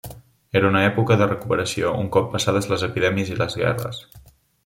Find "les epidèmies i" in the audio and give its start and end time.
2.71-3.37